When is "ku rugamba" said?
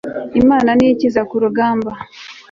1.29-1.91